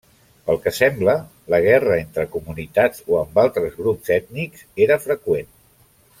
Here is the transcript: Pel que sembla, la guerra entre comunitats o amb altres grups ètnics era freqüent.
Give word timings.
Pel 0.45 0.55
que 0.61 0.71
sembla, 0.77 1.13
la 1.55 1.59
guerra 1.65 1.97
entre 2.05 2.25
comunitats 2.37 3.05
o 3.13 3.19
amb 3.21 3.37
altres 3.45 3.77
grups 3.83 4.13
ètnics 4.19 4.65
era 4.87 4.99
freqüent. 5.07 5.55